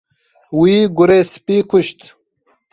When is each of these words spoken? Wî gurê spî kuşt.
Wî 0.59 0.77
gurê 0.97 1.21
spî 1.31 1.57
kuşt. 1.69 1.99